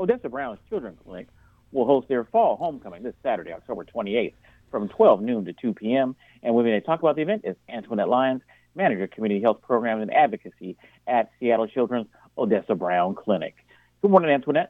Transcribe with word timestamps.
Odessa 0.00 0.28
Brown's 0.28 0.58
Children's 0.68 0.98
Clinic 1.04 1.28
will 1.72 1.86
host 1.86 2.08
their 2.08 2.24
fall 2.24 2.56
homecoming 2.56 3.02
this 3.02 3.14
Saturday, 3.22 3.52
October 3.52 3.84
28th 3.84 4.34
from 4.70 4.88
12 4.88 5.22
noon 5.22 5.44
to 5.44 5.52
2 5.52 5.74
p.m. 5.74 6.16
And 6.42 6.54
with 6.54 6.66
me 6.66 6.72
to 6.72 6.80
talk 6.80 7.00
about 7.00 7.16
the 7.16 7.22
event 7.22 7.42
is 7.44 7.56
Antwanette 7.68 8.08
Lyons, 8.08 8.42
Manager, 8.74 9.04
of 9.04 9.10
Community 9.10 9.40
Health 9.40 9.62
Programs 9.62 10.02
and 10.02 10.12
Advocacy 10.12 10.76
at 11.06 11.30
Seattle 11.38 11.68
Children's 11.68 12.08
Odessa 12.36 12.74
Brown 12.74 13.14
Clinic. 13.14 13.54
Good 14.02 14.10
morning, 14.10 14.36
Antwanette. 14.36 14.68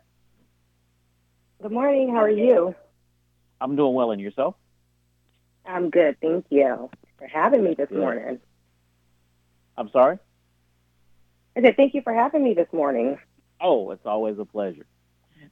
Good 1.63 1.73
morning. 1.73 2.11
How 2.11 2.23
are 2.23 2.31
you? 2.31 2.75
I'm 3.61 3.77
doing 3.77 3.95
well, 3.95 4.11
and 4.11 4.21
yourself? 4.21 4.57
I'm 5.65 5.89
good. 5.89 6.21
Thank 6.21 6.47
you 6.51 6.91
for 7.17 7.27
having 7.27 7.65
me 7.65 7.75
this 7.75 7.91
morning. 7.91 8.41
I'm 9.79 9.89
sorry? 9.91 10.19
I 11.57 11.63
said 11.63 11.77
thank 11.77 11.95
you 11.95 12.03
for 12.03 12.13
having 12.13 12.45
me 12.45 12.53
this 12.53 12.69
morning. 12.73 13.19
Oh, 13.61 13.91
it's 13.93 14.05
always 14.05 14.39
a 14.39 14.45
pleasure. 14.45 14.87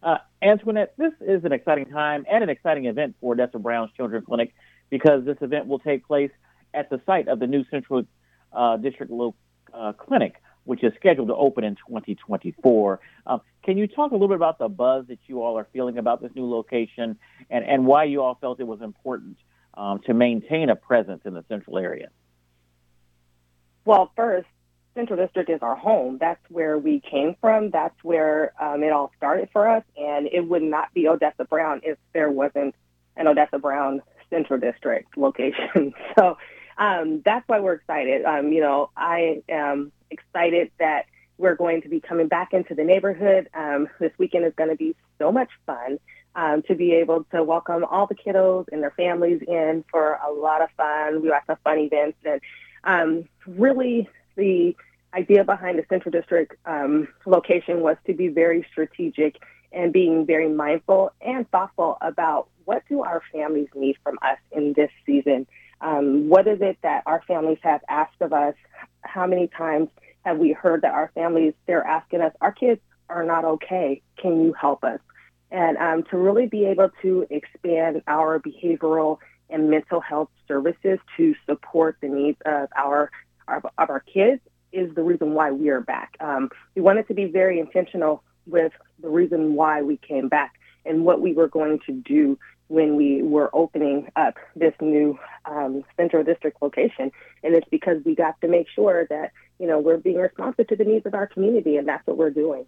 Uh, 0.03 0.19
Antwanette, 0.43 0.89
this 0.97 1.13
is 1.21 1.45
an 1.45 1.53
exciting 1.53 1.87
time 1.87 2.25
and 2.31 2.43
an 2.43 2.51
exciting 2.51 2.87
event 2.87 3.17
for 3.21 3.35
Odessa 3.35 3.59
Brown's 3.59 3.91
Children's 3.97 4.27
Clinic 4.27 4.55
because 4.91 5.25
this 5.25 5.39
event 5.41 5.67
will 5.67 5.79
take 5.79 6.07
place 6.07 6.31
at 6.75 6.91
the 6.91 7.01
site 7.07 7.29
of 7.29 7.39
the 7.39 7.47
new 7.47 7.65
Central 7.71 8.05
uh, 8.53 8.77
District 8.77 9.13
uh, 9.73 9.93
Clinic, 9.93 10.35
which 10.65 10.85
is 10.85 10.93
scheduled 10.97 11.29
to 11.29 11.35
open 11.35 11.65
in 11.65 11.75
2024. 11.77 13.01
Um, 13.27 13.41
can 13.65 13.77
you 13.77 13.87
talk 13.87 14.11
a 14.11 14.15
little 14.15 14.29
bit 14.29 14.37
about 14.37 14.59
the 14.59 14.69
buzz 14.69 15.07
that 15.09 15.19
you 15.27 15.43
all 15.43 15.59
are 15.59 15.67
feeling 15.73 15.99
about 15.99 16.21
this 16.21 16.31
new 16.35 16.49
location 16.49 17.19
and, 17.51 17.65
and 17.65 17.87
why 17.87 18.05
you 18.05 18.23
all 18.23 18.37
felt 18.41 18.61
it 18.61 18.67
was 18.67 18.81
important 18.83 19.37
um, 19.75 20.01
to 20.07 20.15
maintain 20.15 20.69
a 20.69 20.77
presence 20.77 21.23
in 21.25 21.35
the 21.35 21.45
central 21.49 21.79
area? 21.79 22.09
Well, 23.85 24.13
first, 24.15 24.47
Central 24.95 25.19
District 25.19 25.49
is 25.49 25.61
our 25.63 25.77
home. 25.77 26.19
That's 26.19 26.41
where 26.49 26.79
we 26.79 27.01
came 27.01 27.37
from. 27.41 27.71
That's 27.71 27.97
where 28.03 28.53
um, 28.61 28.83
it 28.83 28.93
all 28.93 29.11
started 29.17 29.49
for 29.53 29.69
us. 29.69 29.85
And 29.97 30.29
it 30.31 30.41
would 30.41 30.63
not 30.63 30.93
be 30.95 31.09
Odessa 31.09 31.45
Brown 31.45 31.81
if 31.83 31.99
there 32.13 32.31
wasn't 32.31 32.75
an 33.17 33.27
Odessa 33.27 33.59
Brown 33.59 34.03
Central 34.31 34.59
District 34.59 35.17
location. 35.17 35.95
so 36.19 36.37
um, 36.79 37.23
that's 37.25 37.47
why 37.49 37.61
we're 37.61 37.75
excited. 37.75 38.25
Um, 38.25 38.53
you 38.53 38.61
know, 38.61 38.91
I 38.97 39.43
am 39.49 39.93
excited 40.11 40.71
that 40.79 41.07
we're 41.39 41.57
going 41.57 41.83
to 41.83 41.89
be 41.89 42.01
coming 42.01 42.29
back 42.29 42.53
into 42.53 42.75
the 42.75 42.85
neighborhood. 42.85 43.49
Um, 43.55 43.89
this 43.99 44.13
weekend 44.19 44.45
is 44.45 44.53
going 44.57 44.71
to 44.71 44.77
be 44.77 44.95
so 45.19 45.33
much 45.33 45.51
fun. 45.67 45.99
Um, 46.35 46.63
to 46.63 46.75
be 46.75 46.95
able 46.95 47.25
to 47.25 47.45
welcome 47.45 47.85
all 47.85 48.07
the 48.07 48.15
kiddos 48.15 48.65
and 48.73 48.83
their 48.83 48.93
families 48.93 49.43
in 49.47 49.85
for 49.91 50.19
a 50.27 50.33
lot 50.33 50.63
of 50.63 50.71
fun. 50.79 51.21
We 51.21 51.29
have 51.29 51.43
some 51.47 51.59
fun 51.63 51.79
events 51.79 52.17
and 52.25 52.41
um, 52.85 53.29
really 53.47 54.09
the 54.37 54.77
idea 55.15 55.45
behind 55.45 55.79
the 55.79 55.85
Central 55.89 56.11
District 56.11 56.55
um, 56.67 57.09
location 57.27 57.81
was 57.81 57.97
to 58.07 58.15
be 58.15 58.29
very 58.29 58.67
strategic 58.71 59.37
and 59.73 59.93
being 59.93 60.27
very 60.27 60.49
mindful 60.49 61.13
and 61.21 61.51
thoughtful 61.51 61.99
about 62.01 62.49
what 62.65 62.83
do 62.89 63.03
our 63.03 63.23
families 63.33 63.69
need 63.75 63.97
from 64.03 64.19
us 64.23 64.39
in 64.53 64.73
this 64.75 64.91
season. 65.05 65.47
Um, 65.81 66.29
what 66.29 66.47
is 66.47 66.61
it 66.61 66.79
that 66.83 67.03
our 67.07 67.23
families 67.27 67.59
have 67.63 67.81
asked 67.89 68.21
of 68.21 68.33
us? 68.33 68.55
How 69.03 69.27
many 69.27 69.49
times 69.49 69.89
have 70.25 70.39
we 70.39 70.53
heard 70.53 70.83
that 70.83 70.93
our 70.93 71.11
families, 71.15 71.55
they're 71.67 71.85
asking 71.85 72.21
us, 72.21 72.33
our 72.41 72.53
kids 72.53 72.81
are 73.09 73.25
not 73.25 73.45
okay. 73.45 74.03
Can 74.17 74.43
you 74.45 74.53
help 74.53 74.85
us? 74.85 75.01
And 75.51 75.77
um, 75.77 76.05
to 76.11 76.17
really 76.17 76.47
be 76.47 76.65
able 76.67 76.91
to 77.03 77.27
expand 77.29 78.03
our 78.07 78.41
behavioral 78.41 79.19
and 79.51 79.69
mental 79.69 80.01
health 80.01 80.31
services 80.49 80.99
to 81.17 81.35
support 81.47 81.99
the 82.01 82.09
needs 82.09 82.39
of 82.47 82.69
our 82.77 83.11
of, 83.57 83.67
our 83.79 84.01
kids 84.01 84.41
is 84.73 84.95
the 84.95 85.03
reason 85.03 85.35
why 85.35 85.51
we 85.51 85.69
are 85.69 85.81
back. 85.81 86.17
Um, 86.21 86.51
we 86.75 86.83
wanted 86.83 87.09
to 87.09 87.15
be 87.15 87.27
very 87.27 87.61
intentional 87.61 88.23
with 88.47 88.73
the 89.01 89.09
reason 89.09 89.55
why 89.55 89.83
we 89.83 89.97
came 89.97 90.29
back 90.29 90.55
and 90.85 91.05
what 91.05 91.21
we 91.21 91.33
were 91.33 91.49
going 91.49 91.79
to 91.87 91.93
do 91.93 92.39
when 92.69 92.97
we 92.97 93.23
were 93.23 93.51
opening 93.53 94.11
up 94.17 94.37
this 94.57 94.73
new 94.81 95.19
um, 95.45 95.85
central 95.97 96.25
district 96.25 96.63
location. 96.63 97.13
And 97.43 97.55
it's 97.55 97.69
because 97.71 98.03
we 98.05 98.15
got 98.15 98.41
to 98.41 98.49
make 98.49 98.67
sure 98.75 99.07
that, 99.11 99.33
you 99.59 99.67
know, 99.67 99.79
we're 99.79 99.99
being 99.99 100.17
responsive 100.17 100.69
to 100.69 100.77
the 100.77 100.85
needs 100.85 101.05
of 101.05 101.15
our 101.15 101.27
community, 101.27 101.77
and 101.77 101.87
that's 101.87 102.07
what 102.07 102.17
we're 102.17 102.31
doing. 102.31 102.65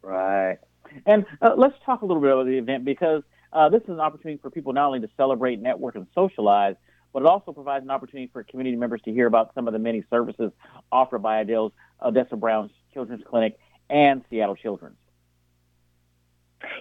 Right. 0.00 0.58
And 1.06 1.26
uh, 1.42 1.54
let's 1.56 1.74
talk 1.84 2.02
a 2.02 2.06
little 2.06 2.22
bit 2.22 2.30
about 2.30 2.46
the 2.46 2.56
event 2.56 2.84
because 2.84 3.22
uh, 3.52 3.68
this 3.68 3.82
is 3.82 3.88
an 3.88 4.00
opportunity 4.00 4.40
for 4.40 4.50
people 4.50 4.72
not 4.72 4.86
only 4.86 5.00
to 5.00 5.10
celebrate, 5.16 5.60
network, 5.60 5.96
and 5.96 6.06
socialize, 6.14 6.76
but 7.12 7.22
it 7.22 7.26
also 7.26 7.52
provides 7.52 7.84
an 7.84 7.90
opportunity 7.90 8.30
for 8.32 8.42
community 8.42 8.76
members 8.76 9.00
to 9.02 9.12
hear 9.12 9.26
about 9.26 9.52
some 9.54 9.66
of 9.66 9.72
the 9.72 9.78
many 9.78 10.04
services 10.10 10.52
offered 10.92 11.20
by 11.20 11.40
Adele's 11.40 11.72
Odessa 12.02 12.36
Brown's 12.36 12.70
Children's 12.92 13.22
Clinic 13.28 13.58
and 13.90 14.22
Seattle 14.30 14.56
Children's. 14.56 14.96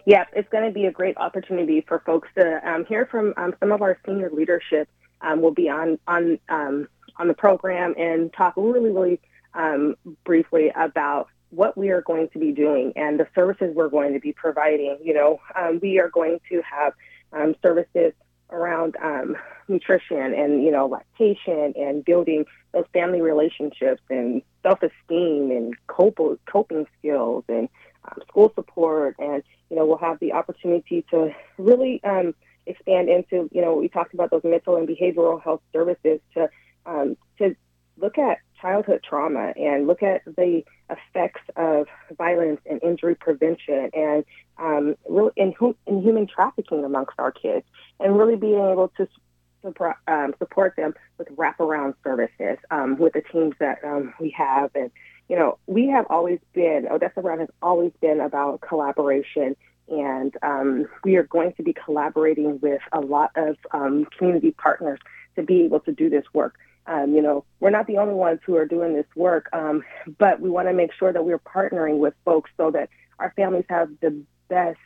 Yes, 0.06 0.28
it's 0.34 0.50
going 0.50 0.66
to 0.66 0.72
be 0.72 0.86
a 0.86 0.92
great 0.92 1.18
opportunity 1.18 1.82
for 1.88 2.00
folks 2.06 2.28
to 2.36 2.70
um, 2.70 2.86
hear 2.86 3.06
from 3.06 3.34
um, 3.38 3.54
some 3.60 3.72
of 3.72 3.82
our 3.82 3.98
senior 4.06 4.30
leadership. 4.32 4.90
Um, 5.20 5.42
will 5.42 5.54
be 5.54 5.68
on 5.68 5.98
on 6.08 6.38
um, 6.48 6.88
on 7.18 7.28
the 7.28 7.34
program 7.34 7.96
and 7.98 8.32
talk 8.34 8.54
really, 8.56 8.92
really 8.92 9.20
um, 9.56 9.96
briefly 10.24 10.72
about 10.76 11.28
what 11.50 11.76
we 11.76 11.90
are 11.90 12.02
going 12.02 12.30
to 12.30 12.40
be 12.40 12.52
doing 12.52 12.94
and 12.96 13.20
the 13.20 13.28
services 13.34 13.74
we're 13.74 13.90
going 13.90 14.14
to 14.14 14.20
be 14.20 14.32
providing. 14.32 15.00
You 15.02 15.16
know, 15.16 15.40
um, 15.56 15.80
we 15.82 16.00
are 16.00 16.10
going 16.10 16.40
to 16.50 16.62
have 16.62 16.94
services 17.64 18.14
around 18.52 18.96
um, 19.02 19.36
nutrition 19.68 20.34
and 20.34 20.64
you 20.64 20.72
know 20.72 20.88
lactation 20.88 21.74
and 21.76 22.06
building 22.06 22.46
those 22.74 22.86
family 22.94 23.22
relationships 23.22 24.02
and 24.10 24.42
self-esteem 24.64 25.52
and 25.52 25.76
coping 25.88 26.88
skills 27.00 27.44
and 27.48 27.70
um, 28.06 28.22
school 28.28 28.52
support. 28.56 29.16
And 29.20 29.44
you 29.70 29.76
know 29.76 29.86
we'll 29.86 29.98
have 29.98 30.20
the 30.20 30.34
opportunity 30.34 31.06
to 31.12 31.34
really 31.58 32.02
um, 32.04 32.34
expand 32.66 33.10
into 33.10 33.50
you 33.52 33.62
know 33.62 33.76
we 33.76 33.90
talked 33.90 34.14
about 34.14 34.32
those 34.32 34.44
mental 34.44 34.78
and 34.78 34.88
behavioral 34.88 35.42
health 35.42 35.62
services 35.74 36.20
to 36.34 36.50
um, 36.86 37.18
to 37.40 37.56
look 37.98 38.18
at 38.18 38.40
childhood 38.62 39.02
trauma 39.08 39.54
and 39.56 39.88
look 39.88 40.04
at 40.04 40.24
the 40.26 40.64
effects 40.90 41.42
of 41.56 41.88
violence 42.18 42.62
and 42.66 42.82
injury 42.84 43.16
prevention 43.16 43.90
and 43.94 44.26
um, 44.58 44.96
in, 45.36 45.54
in 45.86 46.02
human 46.02 46.28
trafficking 46.28 46.84
amongst 46.84 47.14
our 47.20 47.32
kids, 47.32 47.66
and 48.00 48.18
really 48.18 48.36
being 48.36 48.56
able 48.56 48.92
to 48.98 49.08
um, 50.08 50.34
support 50.40 50.76
them 50.78 50.94
with 51.18 51.28
wraparound 51.36 51.94
services 52.04 52.58
um, 52.72 52.98
with 52.98 53.14
the 53.14 53.22
teams 53.22 53.54
that 53.60 53.84
um, 53.84 54.14
we 54.20 54.30
have. 54.32 54.72
And, 54.76 54.92
you 55.30 55.36
know, 55.36 55.58
we 55.68 55.88
have 55.90 56.06
always 56.10 56.40
been, 56.54 56.88
Odessa 56.90 57.22
Brown 57.22 57.40
has 57.40 57.50
always 57.62 57.92
been 58.02 58.20
about 58.22 58.62
collaboration. 58.62 59.56
And 59.90 60.36
um, 60.42 60.88
we 61.04 61.16
are 61.16 61.24
going 61.24 61.54
to 61.54 61.64
be 61.64 61.74
collaborating 61.74 62.60
with 62.62 62.82
a 62.92 63.00
lot 63.00 63.32
of 63.36 63.56
um, 63.72 64.06
community 64.18 64.52
partners 64.52 65.00
to 65.36 65.44
be 65.44 65.64
able 65.64 65.80
to 65.82 65.92
do 65.92 66.10
this 66.10 66.26
work. 66.34 66.56
Um, 66.88 67.14
you 67.14 67.22
know, 67.22 67.44
we're 67.60 67.70
not 67.70 67.86
the 67.88 67.98
only 67.98 68.14
ones 68.14 68.40
who 68.46 68.56
are 68.56 68.66
doing 68.66 68.94
this 68.94 69.06
work, 69.16 69.50
um, 69.54 69.84
but 70.18 70.40
we 70.40 70.50
want 70.50 70.68
to 70.70 70.74
make 70.74 70.92
sure 70.94 71.12
that 71.12 71.26
we're 71.26 71.40
partnering 71.40 71.98
with 71.98 72.14
folks 72.24 72.50
so 72.58 72.72
that 72.72 72.90
our 73.20 73.34
families 73.36 73.66
have 73.70 73.90
the 74.02 74.24
best 74.48 74.80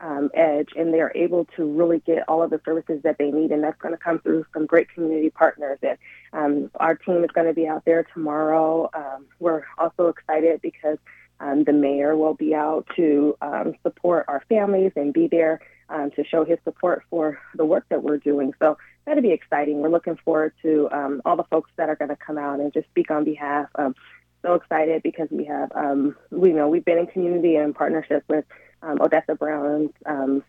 um, 0.00 0.30
edge 0.34 0.70
and 0.76 0.92
they're 0.92 1.12
able 1.14 1.46
to 1.56 1.64
really 1.64 2.00
get 2.00 2.28
all 2.28 2.42
of 2.42 2.50
the 2.50 2.60
services 2.64 3.00
that 3.04 3.16
they 3.18 3.30
need. 3.30 3.52
And 3.52 3.62
that's 3.62 3.80
going 3.80 3.94
to 3.94 3.98
come 3.98 4.18
through 4.20 4.44
some 4.52 4.66
great 4.66 4.88
community 4.88 5.30
partners. 5.30 5.78
And 5.82 5.98
um, 6.32 6.70
our 6.80 6.94
team 6.94 7.24
is 7.24 7.30
going 7.30 7.46
to 7.46 7.54
be 7.54 7.66
out 7.66 7.84
there 7.84 8.04
tomorrow. 8.14 8.90
Um, 8.94 9.26
we're 9.38 9.64
also 9.78 10.08
excited 10.08 10.60
because 10.62 10.98
Um, 11.40 11.64
the 11.64 11.72
mayor 11.72 12.16
will 12.16 12.34
be 12.34 12.54
out 12.54 12.86
to 12.96 13.36
um, 13.42 13.74
support 13.82 14.24
our 14.28 14.42
families 14.48 14.92
and 14.96 15.12
be 15.12 15.26
there 15.26 15.60
um, 15.88 16.10
to 16.12 16.24
show 16.24 16.44
his 16.44 16.58
support 16.64 17.02
for 17.10 17.38
the 17.54 17.64
work 17.64 17.84
that 17.90 18.02
we're 18.02 18.18
doing. 18.18 18.54
So 18.58 18.78
that'll 19.04 19.22
be 19.22 19.32
exciting. 19.32 19.80
We're 19.80 19.90
looking 19.90 20.16
forward 20.24 20.54
to 20.62 20.88
um, 20.90 21.22
all 21.24 21.36
the 21.36 21.44
folks 21.44 21.70
that 21.76 21.88
are 21.88 21.96
going 21.96 22.08
to 22.08 22.16
come 22.16 22.38
out 22.38 22.60
and 22.60 22.72
just 22.72 22.88
speak 22.88 23.10
on 23.10 23.24
behalf. 23.24 23.68
Um, 23.74 23.94
so 24.42 24.54
excited 24.54 25.02
because 25.02 25.28
we 25.30 25.44
have, 25.44 25.72
um, 25.74 26.16
we 26.30 26.52
know 26.52 26.68
we've 26.68 26.84
been 26.84 26.98
in 26.98 27.06
community 27.06 27.56
and 27.56 27.74
partnership 27.74 28.24
with 28.28 28.44
um, 28.82 29.00
Odessa 29.00 29.34
Brown's 29.34 29.90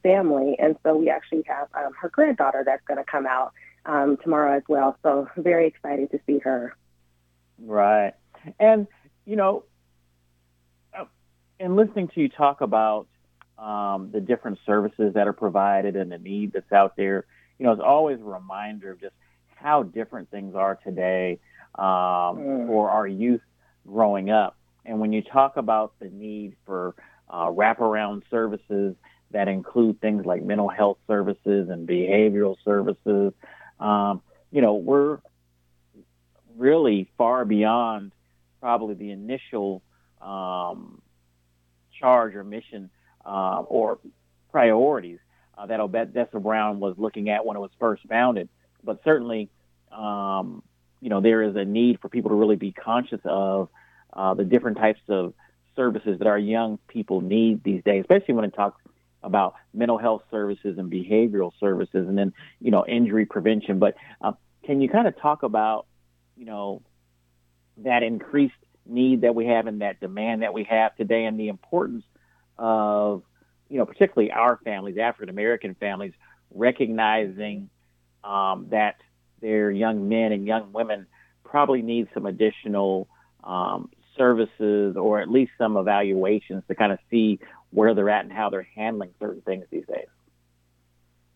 family, 0.04 0.58
and 0.60 0.76
so 0.84 0.98
we 0.98 1.10
actually 1.10 1.44
have 1.48 1.70
her 1.74 2.10
granddaughter 2.10 2.64
that's 2.66 2.84
going 2.86 2.98
to 2.98 3.10
come 3.10 3.26
out 3.26 3.54
tomorrow 4.22 4.58
as 4.58 4.64
well. 4.68 4.98
So 5.02 5.30
very 5.38 5.68
excited 5.68 6.12
to 6.12 6.20
see 6.28 6.40
her. 6.40 6.76
Right, 7.58 8.14
and 8.60 8.88
you 9.26 9.38
know, 9.38 9.64
in 11.60 11.76
listening 11.76 12.10
to 12.10 12.22
you 12.22 12.30
talk 12.30 12.62
about 12.62 13.08
um, 13.58 14.10
the 14.12 14.20
different 14.20 14.60
services 14.66 15.14
that 15.14 15.28
are 15.28 15.34
provided 15.34 15.96
and 15.96 16.12
the 16.12 16.18
need 16.18 16.54
that's 16.54 16.72
out 16.72 16.96
there, 16.96 17.26
you 17.58 17.66
know, 17.66 17.72
it's 17.72 17.82
always 17.82 18.20
a 18.20 18.24
reminder 18.24 18.92
of 18.92 19.00
just 19.00 19.14
how 19.56 19.84
different 19.84 20.30
things 20.30 20.56
are 20.56 20.76
today 20.76 21.40
um, 21.76 21.86
mm. 21.86 22.68
for 22.68 22.90
our 22.90 23.08
youth 23.08 23.42
growing 23.88 24.30
up. 24.30 24.58
And 24.86 25.00
when 25.00 25.14
you 25.14 25.22
talk 25.22 25.58
about 25.58 25.94
the 26.00 26.10
need 26.10 26.56
for 26.66 26.96
uh, 27.30 27.48
wraparound 27.48 28.24
services 28.30 28.96
that 29.32 29.48
include 29.48 30.00
things 30.02 30.26
like 30.26 30.44
mental 30.44 30.70
health 30.70 30.98
services 31.08 31.70
and 31.70 31.88
behavioral 31.88 32.58
services, 32.64 33.34
um, 33.80 34.22
you 34.52 34.62
know, 34.62 34.76
we're 34.76 35.20
really 36.58 37.10
far 37.18 37.46
beyond 37.46 38.12
probably 38.62 38.96
the 38.96 39.12
initial 39.12 39.82
um, 40.22 41.02
charge 42.00 42.36
or 42.36 42.44
mission 42.44 42.90
uh, 43.26 43.62
or 43.68 44.00
priorities 44.52 45.20
uh, 45.58 45.66
that 45.66 45.80
Odessa 45.80 46.40
Brown 46.40 46.80
was 46.80 46.96
looking 46.98 47.30
at 47.30 47.46
when 47.46 47.58
it 47.58 47.60
was 47.60 47.72
first 47.80 48.04
founded. 48.08 48.50
But 48.84 49.02
certainly, 49.04 49.50
um, 49.92 50.64
you 51.02 51.10
know, 51.10 51.22
there 51.22 51.44
is 51.44 51.56
a 51.56 51.66
need 51.66 52.00
for 52.00 52.10
people 52.10 52.30
to 52.30 52.36
really 52.36 52.56
be 52.56 52.72
conscious 52.72 53.22
of 53.26 53.70
uh, 54.14 54.34
the 54.34 54.44
different 54.44 54.78
types 54.78 55.02
of 55.10 55.34
services 55.76 56.20
that 56.20 56.28
our 56.28 56.38
young 56.38 56.80
people 56.88 57.22
need 57.22 57.64
these 57.64 57.84
days, 57.84 58.02
especially 58.02 58.34
when 58.34 58.46
it 58.46 58.54
talks 58.54 58.82
about 59.24 59.56
mental 59.74 59.98
health 59.98 60.22
services 60.32 60.78
and 60.78 60.92
behavioral 60.92 61.52
services, 61.60 62.08
and 62.08 62.18
then 62.18 62.34
you 62.62 62.72
know 62.72 62.86
injury 62.86 63.26
prevention. 63.26 63.80
But 63.80 63.96
uh, 64.22 64.34
can 64.64 64.82
you 64.82 64.90
kind 64.90 65.08
of 65.08 65.20
talk 65.20 65.44
about 65.44 65.86
you 66.38 66.46
know 66.46 66.82
that 67.78 68.04
increased 68.04 68.54
need 68.86 69.22
that 69.22 69.36
we 69.36 69.48
have 69.48 69.68
and 69.68 69.82
that 69.82 70.00
demand 70.00 70.42
that 70.42 70.54
we 70.54 70.64
have 70.66 70.96
today, 70.96 71.26
and 71.26 71.40
the 71.40 71.48
importance 71.48 72.04
of 72.58 73.24
you 73.70 73.78
know 73.78 73.86
particularly 73.86 74.32
our 74.32 74.58
families, 74.64 74.98
African 74.98 75.30
American 75.30 75.76
families, 75.76 76.14
recognizing 76.52 77.70
um, 78.24 78.68
that 78.70 78.96
their 79.42 79.72
young 79.72 80.10
men 80.10 80.32
and 80.32 80.48
young 80.48 80.72
women 80.74 81.08
probably 81.44 81.82
need 81.82 82.08
some 82.14 82.26
additional 82.26 83.08
um, 83.44 83.90
services 84.18 84.96
or 84.98 85.22
at 85.22 85.30
least 85.30 85.52
some 85.58 85.78
evaluations 85.78 86.64
to 86.68 86.76
kind 86.76 86.92
of 86.92 87.00
see 87.12 87.40
where 87.72 87.94
they're 87.94 88.10
at 88.10 88.24
and 88.24 88.34
how 88.34 88.50
they're 88.50 88.68
handling 88.76 89.12
certain 89.20 89.42
things 89.42 89.66
these 89.70 89.86
days. 89.86 90.08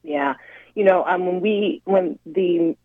Yeah, 0.03 0.35
you 0.75 0.85
know, 0.85 1.03
um, 1.03 1.25
when 1.25 1.41
we 1.41 1.81
when 1.85 2.19
the 2.25 2.75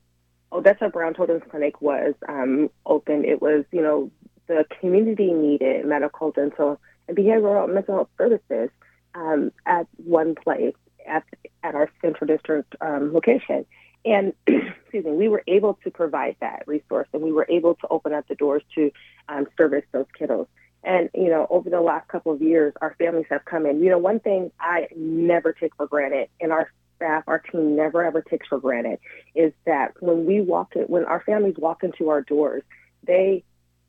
Odessa 0.53 0.89
Brown 0.89 1.15
Children's 1.15 1.43
Clinic 1.49 1.81
was 1.81 2.15
um, 2.29 2.71
opened, 2.85 3.25
it 3.25 3.41
was 3.41 3.65
you 3.71 3.83
know 3.83 4.11
the 4.47 4.65
community 4.81 5.33
needed 5.33 5.87
medical, 5.87 6.31
dental, 6.31 6.81
and 7.09 7.17
behavioral 7.17 7.73
mental 7.73 7.95
health 7.97 8.09
services 8.19 8.71
um, 9.15 9.53
at 9.67 9.87
one 9.97 10.35
place 10.35 10.75
at 11.07 11.25
at 11.63 11.75
our 11.75 11.91
central 12.01 12.27
district 12.27 12.75
um, 12.81 13.13
location. 13.13 13.67
And 14.05 14.35
excuse 14.47 15.05
me, 15.05 15.13
we 15.13 15.29
were 15.29 15.43
able 15.47 15.79
to 15.85 15.91
provide 15.91 16.37
that 16.41 16.65
resource, 16.67 17.09
and 17.13 17.23
we 17.23 17.33
were 17.33 17.47
able 17.49 17.75
to 17.77 17.89
open 17.89 18.13
up 18.13 18.29
the 18.29 18.35
doors 18.35 18.63
to 18.75 18.91
um, 19.29 19.47
service 19.57 19.85
those 19.93 20.07
kiddos. 20.19 20.47
And 20.83 21.09
you 21.15 21.31
know, 21.31 21.47
over 21.49 21.71
the 21.71 21.81
last 21.81 22.09
couple 22.09 22.33
of 22.33 22.43
years, 22.43 22.75
our 22.81 22.95
families 22.99 23.27
have 23.31 23.45
come 23.45 23.67
in. 23.67 23.83
You 23.83 23.91
know, 23.91 23.99
one 23.99 24.21
thing 24.21 24.51
I 24.61 24.89
never 24.95 25.53
take 25.53 25.75
for 25.77 25.87
granted, 25.87 26.29
and 26.41 26.53
our 26.53 26.71
staff, 26.97 27.25
our 27.27 27.39
team 27.39 27.77
never 27.77 28.05
ever 28.05 28.21
takes 28.23 28.47
for 28.47 28.59
granted, 28.59 28.99
is 29.35 29.53
that 29.67 29.95
when 30.01 30.27
we 30.27 30.41
walk 30.41 30.77
in, 30.77 30.83
when 30.83 31.05
our 31.05 31.23
families 31.25 31.57
walk 31.57 31.83
into 31.83 32.11
our 32.11 32.21
doors, 32.21 32.63
they 33.07 33.45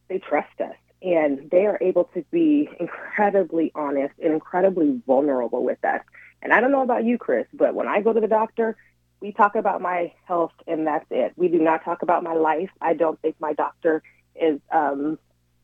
they 0.08 0.20
trust 0.20 0.60
us 0.62 0.76
and 1.02 1.50
they 1.52 1.66
are 1.66 1.78
able 1.82 2.06
to 2.16 2.24
be 2.32 2.70
incredibly 2.80 3.72
honest 3.76 4.14
and 4.22 4.34
incredibly 4.34 5.02
vulnerable 5.06 5.64
with 5.64 5.84
us. 5.86 6.02
And 6.42 6.54
I 6.54 6.62
don't 6.62 6.72
know 6.72 6.82
about 6.82 7.06
you, 7.06 7.18
Chris, 7.18 7.46
but 7.54 7.76
when 7.76 7.88
I 7.88 8.02
go 8.02 8.14
to 8.14 8.20
the 8.20 8.28
doctor, 8.28 8.76
we 9.20 9.32
talk 9.32 9.56
about 9.56 9.82
my 9.82 10.14
health 10.26 10.54
and 10.68 10.88
that's 10.88 11.06
it. 11.10 11.34
We 11.36 11.48
do 11.48 11.60
not 11.60 11.84
talk 11.84 12.02
about 12.02 12.24
my 12.24 12.34
life. 12.34 12.70
I 12.82 12.94
don't 12.94 13.20
think 13.22 13.36
my 13.40 13.54
doctor 13.54 14.04
is 14.36 14.60
um 14.72 15.18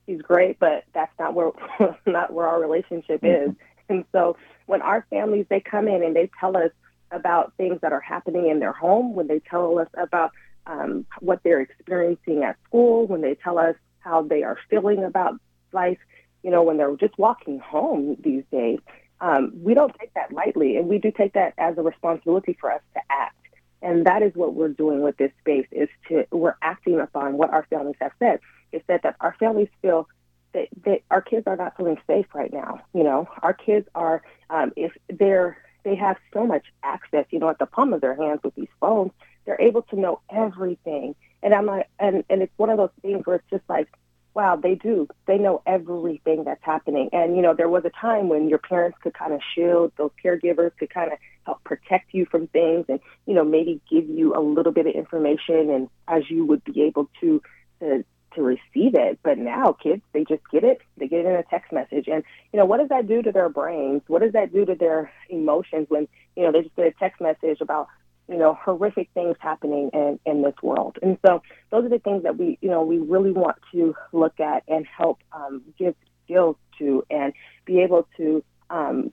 he's 0.07 0.21
great, 0.21 0.59
but 0.59 0.83
that's 0.93 1.11
not 1.19 1.33
where 1.33 1.51
not 2.05 2.33
where 2.33 2.47
our 2.47 2.59
relationship 2.59 3.21
mm-hmm. 3.21 3.51
is. 3.51 3.55
And 3.89 4.05
so 4.11 4.37
when 4.67 4.81
our 4.81 5.05
families 5.09 5.45
they 5.49 5.59
come 5.59 5.87
in 5.87 6.03
and 6.03 6.15
they 6.15 6.29
tell 6.39 6.55
us 6.55 6.71
about 7.11 7.53
things 7.57 7.79
that 7.81 7.91
are 7.91 7.99
happening 7.99 8.47
in 8.47 8.59
their 8.59 8.71
home, 8.71 9.15
when 9.15 9.27
they 9.27 9.39
tell 9.39 9.77
us 9.79 9.89
about 9.95 10.31
um, 10.65 11.05
what 11.19 11.41
they're 11.43 11.61
experiencing 11.61 12.43
at 12.43 12.57
school, 12.67 13.05
when 13.07 13.21
they 13.21 13.35
tell 13.35 13.57
us 13.57 13.75
how 14.01 14.23
they 14.23 14.43
are 14.43 14.57
feeling 14.69 15.03
about 15.03 15.39
life, 15.71 15.99
you 16.43 16.51
know, 16.51 16.63
when 16.63 16.77
they're 16.77 16.95
just 16.95 17.17
walking 17.17 17.59
home 17.59 18.17
these 18.19 18.43
days, 18.51 18.79
um, 19.21 19.51
we 19.61 19.73
don't 19.73 19.93
take 19.99 20.13
that 20.15 20.33
lightly, 20.33 20.77
and 20.77 20.87
we 20.87 20.97
do 20.97 21.11
take 21.11 21.33
that 21.33 21.53
as 21.57 21.77
a 21.77 21.81
responsibility 21.81 22.57
for 22.59 22.71
us 22.71 22.81
to 22.95 23.01
act. 23.09 23.35
And 23.81 24.05
that 24.05 24.21
is 24.21 24.33
what 24.35 24.53
we're 24.53 24.69
doing 24.69 25.01
with 25.01 25.17
this 25.17 25.31
space 25.39 25.67
is 25.71 25.89
to 26.07 26.25
we're 26.31 26.55
acting 26.61 26.99
upon 26.99 27.37
what 27.37 27.51
our 27.51 27.65
families 27.69 27.95
have 28.01 28.11
said. 28.19 28.39
Is 28.71 28.81
said 28.87 29.01
that 29.03 29.15
our 29.19 29.35
families 29.39 29.67
feel 29.81 30.07
that, 30.53 30.67
that 30.85 31.01
our 31.09 31.21
kids 31.21 31.45
are 31.47 31.55
not 31.55 31.75
feeling 31.77 31.97
safe 32.07 32.27
right 32.33 32.51
now. 32.53 32.81
You 32.93 33.03
know, 33.03 33.27
our 33.41 33.53
kids 33.53 33.87
are 33.95 34.21
um, 34.49 34.71
if 34.75 34.91
they're 35.09 35.57
they 35.83 35.95
have 35.95 36.17
so 36.33 36.45
much 36.45 36.65
access, 36.83 37.25
you 37.31 37.39
know, 37.39 37.49
at 37.49 37.57
the 37.59 37.65
palm 37.65 37.93
of 37.93 38.01
their 38.01 38.15
hands 38.15 38.41
with 38.43 38.53
these 38.55 38.69
phones, 38.79 39.11
they're 39.45 39.61
able 39.61 39.81
to 39.83 39.99
know 39.99 40.21
everything. 40.29 41.15
And 41.43 41.53
I'm 41.53 41.65
like, 41.65 41.87
and 41.99 42.23
and 42.29 42.41
it's 42.41 42.53
one 42.57 42.69
of 42.69 42.77
those 42.77 42.91
things 43.01 43.25
where 43.25 43.37
it's 43.37 43.49
just 43.49 43.63
like 43.67 43.87
wow, 44.33 44.55
they 44.55 44.75
do. 44.75 45.07
They 45.27 45.37
know 45.37 45.61
everything 45.65 46.43
that's 46.45 46.63
happening. 46.63 47.09
And, 47.11 47.35
you 47.35 47.41
know, 47.41 47.53
there 47.53 47.69
was 47.69 47.83
a 47.85 47.89
time 47.89 48.29
when 48.29 48.47
your 48.47 48.59
parents 48.59 48.97
could 49.01 49.13
kind 49.13 49.33
of 49.33 49.41
shield, 49.55 49.91
those 49.97 50.11
caregivers 50.23 50.71
could 50.77 50.89
kind 50.89 51.11
of 51.11 51.17
help 51.45 51.63
protect 51.63 52.13
you 52.13 52.25
from 52.25 52.47
things 52.47 52.85
and, 52.87 52.99
you 53.25 53.33
know, 53.33 53.43
maybe 53.43 53.81
give 53.89 54.07
you 54.09 54.35
a 54.35 54.41
little 54.41 54.71
bit 54.71 54.87
of 54.87 54.93
information 54.93 55.69
and 55.69 55.89
as 56.07 56.23
you 56.29 56.45
would 56.45 56.63
be 56.63 56.83
able 56.83 57.09
to, 57.19 57.41
to, 57.79 58.05
to 58.35 58.41
receive 58.41 58.95
it. 58.95 59.19
But 59.21 59.37
now 59.37 59.73
kids, 59.73 60.01
they 60.13 60.23
just 60.23 60.43
get 60.51 60.63
it. 60.63 60.79
They 60.97 61.07
get 61.07 61.21
it 61.21 61.25
in 61.25 61.35
a 61.35 61.43
text 61.43 61.73
message. 61.73 62.07
And, 62.07 62.23
you 62.53 62.59
know, 62.59 62.65
what 62.65 62.79
does 62.79 62.89
that 62.89 63.07
do 63.07 63.21
to 63.21 63.31
their 63.31 63.49
brains? 63.49 64.01
What 64.07 64.21
does 64.21 64.31
that 64.31 64.53
do 64.53 64.65
to 64.65 64.75
their 64.75 65.11
emotions 65.29 65.87
when, 65.89 66.07
you 66.37 66.43
know, 66.43 66.53
they 66.53 66.61
just 66.61 66.75
get 66.75 66.87
a 66.87 66.91
text 66.91 67.19
message 67.19 67.59
about 67.59 67.87
you 68.31 68.37
know, 68.37 68.57
horrific 68.63 69.09
things 69.13 69.35
happening 69.39 69.89
in, 69.93 70.17
in 70.25 70.41
this 70.41 70.55
world. 70.63 70.97
And 71.01 71.17
so 71.27 71.41
those 71.69 71.83
are 71.83 71.89
the 71.89 71.99
things 71.99 72.23
that 72.23 72.37
we, 72.37 72.57
you 72.61 72.69
know, 72.69 72.81
we 72.81 72.97
really 72.97 73.31
want 73.31 73.57
to 73.73 73.93
look 74.13 74.39
at 74.39 74.63
and 74.69 74.87
help 74.87 75.19
um, 75.33 75.61
give 75.77 75.95
skills 76.23 76.55
to 76.79 77.03
and 77.11 77.33
be 77.65 77.81
able 77.81 78.07
to 78.15 78.41
um, 78.69 79.11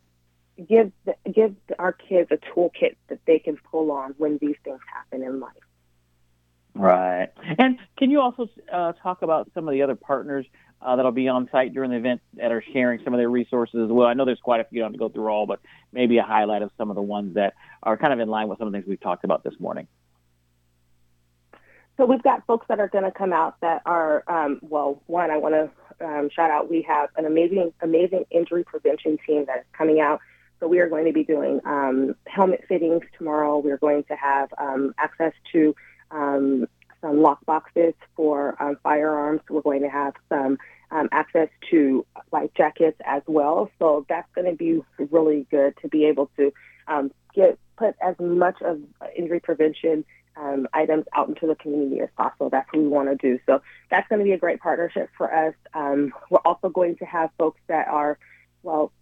give 0.57 0.93
the, 1.05 1.17
give 1.35 1.57
our 1.81 1.93
kids 1.93 2.31
a 2.31 2.37
toolkit 2.37 2.95
that 3.09 3.19
they 3.27 3.41
can 3.41 3.57
pull 3.57 3.91
on 3.91 4.15
when 4.19 4.39
these 4.41 4.57
things 4.63 4.79
happen 4.95 5.25
in 5.25 5.41
life. 5.41 5.53
Right. 6.75 7.31
And 7.59 7.79
can 7.97 8.13
you 8.13 8.21
also 8.21 8.49
uh, 8.73 8.93
talk 9.03 9.23
about 9.23 9.51
some 9.53 9.67
of 9.67 9.75
the 9.75 9.83
other 9.83 9.97
partners 9.97 10.47
uh, 10.81 10.97
that'll 10.97 11.13
be 11.13 11.29
on 11.29 11.49
site 11.51 11.75
during 11.75 11.91
the 11.91 11.97
event 11.97 12.21
that 12.35 12.53
are 12.53 12.63
sharing 12.73 13.03
some 13.05 13.13
of 13.15 13.19
their 13.19 13.29
resources 13.31 13.81
as 13.85 13.91
well. 13.91 14.07
I 14.07 14.15
know 14.15 14.25
there's 14.25 14.39
quite 14.41 14.61
a 14.61 14.65
few. 14.65 14.81
I 14.81 14.83
don't 14.83 14.93
have 14.93 14.93
to 14.95 14.99
go 14.99 15.09
through 15.09 15.29
all, 15.29 15.47
but 15.47 15.61
maybe 15.93 16.19
a 16.19 16.23
highlight 16.23 16.63
of 16.63 16.71
some 16.79 16.91
of 16.91 16.97
the 16.97 17.03
ones 17.03 17.35
that 17.35 17.55
are 17.83 17.97
kind 17.97 18.13
of 18.13 18.21
in 18.21 18.29
line 18.29 18.49
with 18.49 18.59
some 18.59 18.69
of 18.69 18.73
the 18.73 18.79
things 18.79 18.89
we've 18.89 19.01
talked 19.01 19.25
about 19.25 19.43
this 19.43 19.55
morning. 19.59 19.89
So 21.97 22.07
we've 22.07 22.23
got 22.23 22.47
folks 22.47 22.67
that 22.69 22.79
are 22.79 22.87
going 22.89 23.05
to 23.05 23.11
come 23.11 23.33
out 23.33 23.61
that 23.61 23.83
are, 23.85 24.23
um, 24.29 24.61
well, 24.63 25.03
one, 25.07 25.33
I 25.33 25.37
want 25.37 25.55
to 25.55 26.07
um, 26.07 26.31
shout 26.31 26.51
out, 26.51 26.71
we 26.71 26.83
have 26.83 27.09
an 27.17 27.27
amazing, 27.27 27.73
amazing 27.83 28.25
injury 28.31 28.63
prevention 28.63 29.19
team 29.27 29.47
that 29.47 29.59
is 29.59 29.65
coming 29.77 30.01
out. 30.01 30.21
So 30.61 30.69
we 30.69 30.79
are 30.79 30.89
going 30.89 31.07
to 31.07 31.13
be 31.13 31.25
doing 31.25 31.61
um, 31.65 32.15
helmet 32.27 32.65
fittings 32.69 33.03
tomorrow. 33.17 33.59
We're 33.59 33.79
going 33.79 34.05
to 34.05 34.15
have 34.15 34.49
um, 34.59 34.95
access 34.99 35.33
to 35.53 35.75
um, 36.13 36.69
some 37.01 37.23
lock 37.23 37.45
boxes 37.47 37.95
for 38.17 38.61
um, 38.63 38.77
firearms. 38.83 39.41
We're 39.49 39.63
going 39.63 39.83
to 39.83 39.89
have 39.89 40.15
some 40.29 40.59
um, 40.91 41.09
access 41.13 41.49
to 41.71 42.07
life 42.33 42.51
jackets 42.57 42.99
as 43.05 43.23
well. 43.27 43.71
So 43.79 44.07
that's 44.09 44.29
going 44.35 44.51
to 44.51 44.57
be 44.57 44.81
really 45.11 45.47
good 45.51 45.75
to 45.83 45.89
be 45.89 46.07
able 46.07 46.31
to 46.37 46.53
um, 46.87 47.11
get 47.35 47.59
put 47.77 47.95
as 48.03 48.17
much 48.19 48.61
of 48.63 48.81
injury 49.17 49.41
prevention 49.41 50.05
um, 50.37 50.69
items 50.73 51.05
out 51.15 51.29
into 51.29 51.47
the 51.47 51.57
community 51.57 52.01
as 52.01 52.09
possible. 52.17 52.49
That's 52.51 52.69
what 52.73 52.83
we 52.83 52.89
want 52.89 53.09
to 53.09 53.17
do. 53.17 53.41
So 53.47 53.61
that's 53.91 54.09
going 54.09 54.21
to 54.21 54.25
be 54.25 54.33
a 54.33 54.39
great 54.39 54.61
partnership 54.61 55.11
for 55.17 55.33
us. 55.33 55.55
Um, 55.75 56.13
we're 56.31 56.39
also 56.45 56.69
going 56.69 56.97
to 56.97 57.05
have 57.05 57.31
folks 57.39 57.61
that 57.69 57.89
are, 57.89 58.19
well, 58.63 58.93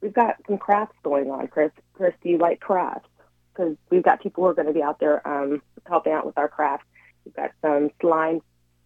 we've 0.00 0.12
got 0.12 0.36
some 0.46 0.58
crafts 0.58 0.96
going 1.02 1.30
on. 1.30 1.48
Chris, 1.48 1.70
Chris, 1.94 2.14
do 2.22 2.28
you 2.28 2.38
like 2.38 2.60
crafts? 2.60 3.08
Because 3.54 3.76
we've 3.90 4.02
got 4.02 4.22
people 4.22 4.44
who 4.44 4.50
are 4.50 4.54
going 4.54 4.68
to 4.68 4.74
be 4.74 4.82
out 4.82 5.00
there 5.00 5.26
um, 5.26 5.62
helping 5.86 6.12
out 6.12 6.26
with 6.26 6.38
our 6.38 6.48
crafts. 6.48 6.86
We've 7.24 7.34
got 7.34 7.50
some 7.62 7.90
slime 8.00 8.40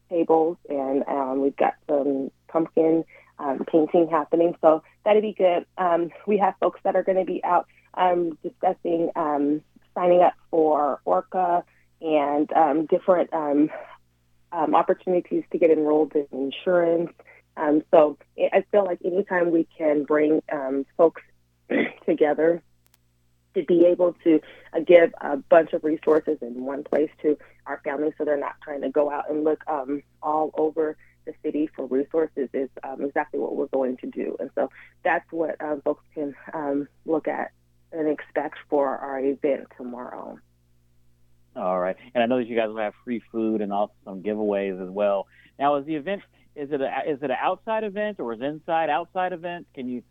tables, 0.08 0.56
and 0.68 1.04
um, 1.08 1.40
we've 1.40 1.56
got 1.56 1.74
some 1.88 2.30
pumpkin 2.48 3.04
um, 3.38 3.64
painting 3.70 4.08
happening. 4.10 4.54
So 4.60 4.82
that'd 5.04 5.22
be 5.22 5.32
good. 5.32 5.66
Um, 5.78 6.10
we 6.26 6.38
have 6.38 6.54
folks 6.60 6.80
that 6.84 6.96
are 6.96 7.02
going 7.02 7.18
to 7.18 7.24
be 7.24 7.42
out 7.44 7.66
um, 7.94 8.38
discussing 8.42 9.10
um, 9.16 9.62
signing 9.94 10.22
up 10.22 10.34
for 10.50 11.00
ORCA 11.04 11.64
and 12.00 12.52
um, 12.52 12.86
different 12.86 13.32
um, 13.32 13.70
um, 14.50 14.74
opportunities 14.74 15.44
to 15.52 15.58
get 15.58 15.70
enrolled 15.70 16.12
in 16.14 16.26
insurance. 16.32 17.12
Um, 17.56 17.82
so 17.90 18.16
I 18.38 18.64
feel 18.70 18.84
like 18.84 19.00
anytime 19.04 19.50
we 19.50 19.66
can 19.76 20.04
bring 20.04 20.42
um, 20.50 20.86
folks 20.96 21.22
together 22.06 22.62
to 23.54 23.64
be 23.64 23.86
able 23.86 24.14
to 24.24 24.40
uh, 24.72 24.80
give 24.80 25.12
a 25.20 25.36
bunch 25.36 25.72
of 25.72 25.84
resources 25.84 26.38
in 26.40 26.64
one 26.64 26.84
place 26.84 27.10
to 27.22 27.36
our 27.66 27.80
families 27.84 28.12
so 28.18 28.24
they're 28.24 28.38
not 28.38 28.54
trying 28.62 28.82
to 28.82 28.90
go 28.90 29.10
out 29.10 29.30
and 29.30 29.44
look 29.44 29.62
um, 29.68 30.02
all 30.22 30.50
over 30.56 30.96
the 31.24 31.32
city 31.42 31.68
for 31.74 31.86
resources 31.86 32.48
is 32.52 32.68
um, 32.82 33.02
exactly 33.02 33.38
what 33.38 33.54
we're 33.54 33.66
going 33.66 33.96
to 33.98 34.06
do. 34.08 34.36
And 34.40 34.50
so 34.54 34.70
that's 35.04 35.30
what 35.30 35.60
um, 35.60 35.80
folks 35.82 36.04
can 36.14 36.34
um, 36.52 36.88
look 37.06 37.28
at 37.28 37.52
and 37.92 38.08
expect 38.08 38.56
for 38.68 38.88
our 38.88 39.20
event 39.20 39.68
tomorrow. 39.76 40.38
All 41.54 41.78
right, 41.78 41.96
and 42.14 42.22
I 42.22 42.26
know 42.26 42.38
that 42.38 42.46
you 42.46 42.56
guys 42.56 42.68
will 42.68 42.78
have 42.78 42.94
free 43.04 43.22
food 43.30 43.60
and 43.60 43.72
also 43.72 43.92
some 44.04 44.22
giveaways 44.22 44.82
as 44.82 44.88
well. 44.88 45.26
Now, 45.58 45.76
is 45.76 45.84
the 45.84 45.96
event 45.96 46.22
is 46.56 46.70
it 46.70 46.80
a 46.80 46.86
is 47.06 47.18
it 47.22 47.30
an 47.30 47.36
outside 47.40 47.84
event 47.84 48.20
or 48.20 48.32
is 48.32 48.40
it 48.40 48.44
inside 48.44 48.88
outside 48.88 49.32
event? 49.34 49.66
Can 49.74 49.86
you? 49.86 50.02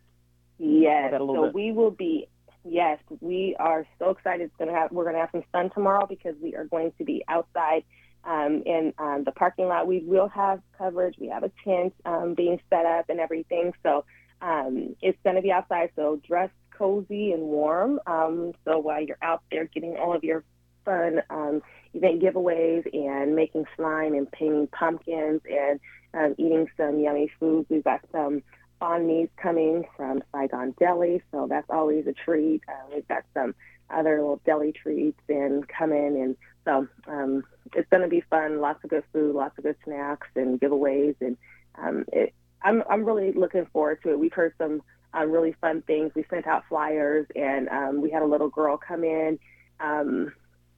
Yes, 0.59 1.11
so 1.17 1.45
bit? 1.45 1.55
we 1.55 1.71
will 1.71 1.89
be. 1.89 2.27
Yes, 2.63 2.99
we 3.21 3.55
are 3.59 3.85
so 3.97 4.11
excited. 4.11 4.43
It's 4.43 4.55
gonna 4.57 4.77
have 4.77 4.91
we're 4.91 5.05
gonna 5.05 5.19
have 5.19 5.29
some 5.31 5.43
sun 5.51 5.71
tomorrow 5.71 6.05
because 6.05 6.35
we 6.41 6.55
are 6.55 6.65
going 6.65 6.91
to 6.99 7.03
be 7.03 7.23
outside 7.27 7.83
um, 8.23 8.63
in 8.65 8.93
um, 8.99 9.23
the 9.25 9.31
parking 9.31 9.67
lot. 9.67 9.87
We 9.87 9.99
will 10.05 10.27
have 10.29 10.61
coverage. 10.77 11.15
We 11.19 11.29
have 11.29 11.43
a 11.43 11.51
tent 11.63 11.93
um, 12.05 12.35
being 12.35 12.59
set 12.69 12.85
up 12.85 13.09
and 13.09 13.19
everything. 13.19 13.73
So 13.83 14.05
um, 14.41 14.95
it's 15.01 15.17
going 15.23 15.35
to 15.35 15.41
be 15.41 15.51
outside. 15.51 15.89
So 15.95 16.21
dress 16.27 16.49
cozy 16.77 17.31
and 17.31 17.43
warm. 17.43 17.99
Um, 18.05 18.53
so 18.65 18.77
while 18.79 19.01
you're 19.01 19.17
out 19.21 19.41
there 19.51 19.65
getting 19.65 19.97
all 19.97 20.15
of 20.15 20.23
your 20.23 20.43
fun 20.85 21.21
um, 21.29 21.61
event 21.93 22.21
giveaways 22.21 22.87
and 22.93 23.35
making 23.35 23.65
slime 23.75 24.13
and 24.13 24.31
painting 24.31 24.67
pumpkins 24.67 25.41
and 25.49 25.79
um, 26.13 26.35
eating 26.37 26.67
some 26.77 26.99
yummy 26.99 27.31
foods, 27.39 27.67
we've 27.69 27.83
got 27.83 28.01
some 28.11 28.43
banh 28.81 29.05
mi's 29.05 29.29
coming 29.37 29.85
from 29.95 30.23
Saigon 30.31 30.73
Deli, 30.79 31.21
so 31.31 31.47
that's 31.49 31.69
always 31.69 32.07
a 32.07 32.13
treat. 32.13 32.61
Uh, 32.67 32.87
we've 32.93 33.07
got 33.07 33.23
some 33.33 33.53
other 33.89 34.17
little 34.17 34.41
deli 34.45 34.71
treats 34.71 35.21
and 35.29 35.67
coming, 35.67 36.21
and 36.21 36.35
so 36.65 36.87
um, 37.07 37.43
it's 37.73 37.89
going 37.89 38.03
to 38.03 38.09
be 38.09 38.21
fun. 38.29 38.59
Lots 38.59 38.83
of 38.83 38.89
good 38.89 39.03
food, 39.13 39.35
lots 39.35 39.57
of 39.57 39.63
good 39.63 39.75
snacks 39.83 40.27
and 40.35 40.59
giveaways, 40.59 41.15
and 41.21 41.37
um, 41.75 42.05
it, 42.11 42.33
I'm 42.61 42.83
I'm 42.89 43.05
really 43.05 43.31
looking 43.31 43.65
forward 43.71 44.01
to 44.03 44.11
it. 44.11 44.19
We've 44.19 44.33
heard 44.33 44.53
some 44.57 44.81
um, 45.13 45.31
really 45.31 45.55
fun 45.61 45.81
things. 45.83 46.11
We 46.15 46.25
sent 46.29 46.47
out 46.47 46.63
flyers, 46.69 47.27
and 47.35 47.69
um, 47.69 48.01
we 48.01 48.11
had 48.11 48.21
a 48.21 48.27
little 48.27 48.49
girl 48.49 48.77
come 48.77 49.03
in 49.03 49.39
um, 49.79 50.33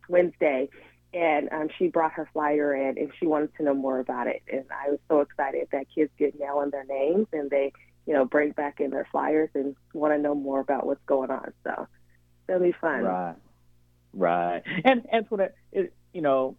Wednesday, 0.09 0.69
and 1.13 1.49
um, 1.51 1.69
she 1.77 1.87
brought 1.87 2.13
her 2.13 2.27
flyer 2.33 2.73
in, 2.73 2.97
and 2.97 3.11
she 3.19 3.27
wanted 3.27 3.55
to 3.57 3.63
know 3.63 3.73
more 3.73 3.99
about 3.99 4.27
it. 4.27 4.41
And 4.51 4.65
I 4.71 4.89
was 4.89 4.99
so 5.09 5.21
excited 5.21 5.67
that 5.71 5.85
kids 5.93 6.11
get 6.17 6.39
mail 6.39 6.61
in 6.61 6.71
their 6.71 6.85
names, 6.85 7.27
and 7.31 7.49
they, 7.49 7.73
you 8.05 8.13
know, 8.13 8.25
bring 8.25 8.51
back 8.51 8.79
in 8.79 8.91
their 8.91 9.07
flyers 9.11 9.49
and 9.53 9.75
want 9.93 10.13
to 10.13 10.17
know 10.19 10.35
more 10.35 10.59
about 10.59 10.85
what's 10.85 11.03
going 11.05 11.31
on. 11.31 11.53
So 11.63 11.87
it'll 12.47 12.61
be 12.61 12.73
fun. 12.79 13.03
Right, 13.03 13.35
right. 14.13 14.63
And 14.83 15.05
and 15.11 15.27
for 15.27 15.37
that, 15.37 15.55
you 15.71 16.21
know, 16.21 16.57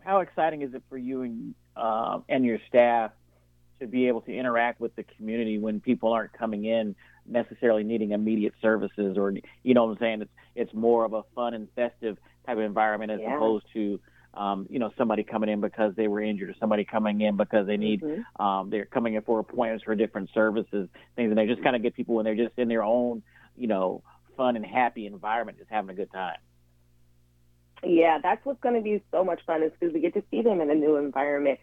how 0.00 0.20
exciting 0.20 0.62
is 0.62 0.74
it 0.74 0.82
for 0.88 0.98
you 0.98 1.22
and 1.22 1.54
uh, 1.76 2.20
and 2.28 2.44
your 2.44 2.58
staff 2.68 3.10
to 3.80 3.86
be 3.86 4.08
able 4.08 4.20
to 4.22 4.32
interact 4.32 4.80
with 4.80 4.94
the 4.96 5.02
community 5.02 5.58
when 5.58 5.80
people 5.80 6.12
aren't 6.12 6.32
coming 6.32 6.64
in 6.64 6.94
necessarily 7.26 7.82
needing 7.82 8.12
immediate 8.12 8.52
services 8.60 9.16
or 9.16 9.32
you 9.62 9.74
know 9.74 9.84
what 9.84 9.92
I'm 9.92 9.98
saying 9.98 10.22
it's 10.22 10.30
it's 10.54 10.74
more 10.74 11.04
of 11.04 11.14
a 11.14 11.22
fun 11.34 11.54
and 11.54 11.68
festive 11.74 12.18
type 12.46 12.58
of 12.58 12.62
environment 12.62 13.10
as 13.10 13.20
yeah. 13.20 13.34
opposed 13.34 13.64
to 13.72 13.98
um, 14.36 14.66
you 14.70 14.78
know 14.78 14.90
somebody 14.96 15.22
coming 15.22 15.48
in 15.48 15.60
because 15.60 15.94
they 15.96 16.08
were 16.08 16.20
injured 16.20 16.50
or 16.50 16.54
somebody 16.58 16.84
coming 16.84 17.20
in 17.20 17.36
because 17.36 17.66
they 17.66 17.76
need 17.76 18.02
mm-hmm. 18.02 18.44
um, 18.44 18.70
they're 18.70 18.84
coming 18.84 19.14
in 19.14 19.22
for 19.22 19.38
appointments 19.40 19.84
for 19.84 19.94
different 19.94 20.30
services 20.34 20.88
things 21.16 21.30
and 21.30 21.38
they 21.38 21.46
just 21.46 21.62
kind 21.62 21.76
of 21.76 21.82
get 21.82 21.94
people 21.94 22.14
when 22.14 22.24
they're 22.24 22.34
just 22.34 22.58
in 22.58 22.68
their 22.68 22.82
own 22.82 23.22
you 23.56 23.66
know 23.66 24.02
fun 24.36 24.56
and 24.56 24.66
happy 24.66 25.06
environment 25.06 25.58
just 25.58 25.70
having 25.70 25.90
a 25.90 25.94
good 25.94 26.10
time. 26.12 26.38
Yeah 27.82 28.18
that's 28.22 28.44
what's 28.44 28.60
going 28.60 28.74
to 28.74 28.82
be 28.82 29.02
so 29.10 29.24
much 29.24 29.40
fun 29.46 29.62
is 29.62 29.72
because 29.78 29.94
we 29.94 30.00
get 30.00 30.14
to 30.14 30.22
see 30.30 30.42
them 30.42 30.60
in 30.60 30.70
a 30.70 30.74
new 30.74 30.96
environment. 30.96 31.58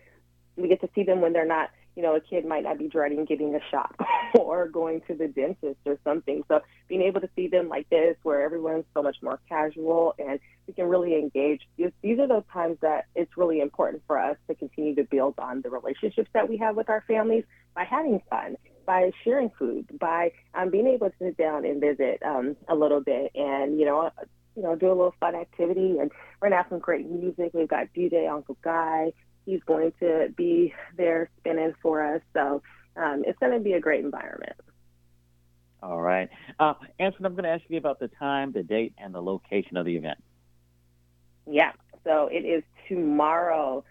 We 0.56 0.68
get 0.68 0.82
to 0.82 0.90
see 0.94 1.04
them 1.04 1.22
when 1.22 1.34
they're 1.34 1.46
not 1.46 1.70
you 1.96 2.04
know, 2.04 2.16
a 2.16 2.22
kid 2.22 2.46
might 2.46 2.64
not 2.64 2.78
be 2.78 2.88
dreading 2.88 3.26
getting 3.26 3.54
a 3.56 3.60
shot 3.70 3.94
or 4.34 4.68
going 4.72 5.02
to 5.08 5.14
the 5.14 5.28
dentist 5.28 5.80
or 5.86 5.98
something. 6.04 6.44
So 6.48 6.62
being 6.88 7.02
able 7.02 7.22
to 7.22 7.30
see 7.36 7.48
them 7.48 7.70
like 7.70 7.90
this, 7.90 8.16
where 8.24 8.42
everyone's 8.42 8.86
so 8.94 9.02
much 9.02 9.18
more 9.22 9.40
casual 9.48 10.16
and 10.20 10.40
we 10.68 10.74
can 10.74 10.86
really 10.86 11.16
engage, 11.16 11.62
these 11.78 12.20
are 12.20 12.28
those 12.28 12.44
times 12.52 12.78
that 12.82 13.06
it's 13.16 13.38
really 13.38 13.60
important 13.60 14.04
for 14.08 14.20
us 14.20 14.38
to 14.48 14.56
continue 14.56 14.96
to 14.96 15.04
build 15.04 15.36
on 15.38 15.62
the 15.62 15.70
relationships 15.70 16.30
that 16.34 16.50
we 16.50 16.58
have 16.58 16.76
with 16.76 16.90
our 16.90 17.04
families 17.08 17.44
by 17.76 17.84
having 17.84 18.22
fun, 18.30 18.56
by 18.86 19.12
sharing 19.24 19.50
food, 19.58 19.88
by 20.00 20.32
um, 20.54 20.70
being 20.70 20.88
able 20.88 21.10
to 21.10 21.16
sit 21.20 21.38
down 21.38 21.66
and 21.66 21.80
visit 21.82 22.22
um, 22.26 22.56
a 22.68 22.76
little 22.76 23.02
bit 23.02 23.32
and, 23.36 23.80
you 23.80 23.86
know, 23.86 24.10
you 24.56 24.64
know, 24.64 24.76
do 24.76 24.88
a 24.88 24.90
little 24.90 25.16
fun 25.20 25.34
activity. 25.34 25.98
And 26.00 26.12
we're 26.42 26.50
to 26.50 26.56
have 26.56 26.66
some 26.70 26.80
great 26.80 27.10
music. 27.10 27.52
We've 27.54 27.70
got 27.70 27.88
DJ 27.96 28.30
Uncle 28.30 28.58
Guy 28.62 29.14
he's 29.46 29.62
going 29.66 29.92
to 30.00 30.28
be 30.36 30.74
there 30.98 31.30
spinning 31.40 31.74
for 31.82 32.16
us. 32.16 32.22
So 32.34 32.62
um, 33.02 33.24
it's 33.26 33.40
going 33.40 33.54
to 33.54 33.60
be 33.60 33.74
a 33.74 33.80
great 33.80 34.04
environment. 34.04 34.54
All 35.82 36.00
right. 36.00 36.30
Uh, 36.60 36.74
Anson, 37.00 37.26
I'm 37.26 37.34
going 37.34 37.46
to 37.46 37.50
ask 37.50 37.64
you 37.68 37.78
about 37.78 38.00
the 38.00 38.08
time, 38.08 38.52
the 38.52 38.62
date, 38.62 38.94
and 38.98 39.14
the 39.14 39.22
location 39.22 39.78
of 39.78 39.86
the 39.86 39.96
event. 39.96 40.20
Yeah. 41.50 41.72
So 42.04 42.30
it 42.32 42.46
is 42.46 42.64
tomorrow, 42.88 43.84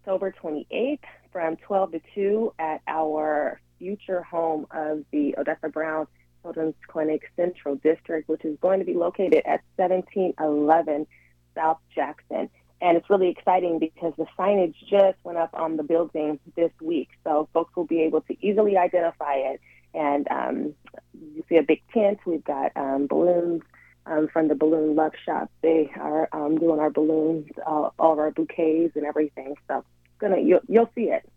October 0.00 0.34
28th 0.42 0.98
from 1.32 1.56
12 1.56 1.92
to 1.92 2.00
2 2.14 2.54
at 2.58 2.82
our 2.86 3.60
future 3.78 4.22
home 4.22 4.66
of 4.70 5.04
the 5.12 5.34
Odessa 5.38 5.68
Brown 5.68 6.06
Children's 6.42 6.74
Clinic 6.86 7.22
Central 7.36 7.76
District, 7.76 8.28
which 8.28 8.44
is 8.44 8.58
going 8.60 8.78
to 8.80 8.84
be 8.84 8.94
located 8.94 9.42
at 9.46 9.60
1711 9.76 11.06
South 11.54 11.78
Jackson. 11.94 12.50
And 12.80 12.96
it's 12.96 13.10
really 13.10 13.28
exciting 13.28 13.78
because 13.78 14.14
the 14.16 14.26
signage 14.38 14.74
just 14.88 15.18
went 15.22 15.38
up 15.38 15.50
on 15.52 15.76
the 15.76 15.82
building 15.82 16.38
this 16.56 16.70
week. 16.80 17.08
So 17.24 17.48
folks 17.52 17.76
will 17.76 17.86
be 17.86 18.02
able 18.02 18.22
to 18.22 18.36
easily 18.40 18.76
identify 18.76 19.34
it. 19.34 19.60
And 19.92 20.26
um, 20.30 20.74
you 21.12 21.44
see 21.48 21.56
a 21.56 21.62
big 21.62 21.82
tent. 21.92 22.20
We've 22.24 22.44
got 22.44 22.72
um, 22.76 23.06
balloons 23.06 23.62
um, 24.06 24.28
from 24.32 24.48
the 24.48 24.54
Balloon 24.54 24.94
Love 24.94 25.12
Shop. 25.26 25.50
They 25.62 25.90
are 25.96 26.28
um, 26.32 26.58
doing 26.58 26.80
our 26.80 26.90
balloons, 26.90 27.50
uh, 27.66 27.90
all 27.98 28.12
of 28.12 28.18
our 28.18 28.30
bouquets 28.30 28.96
and 28.96 29.04
everything. 29.04 29.56
So 29.68 29.84
gonna 30.18 30.38
you'll, 30.38 30.60
you'll 30.68 30.90
see 30.94 31.10
it. 31.10 31.28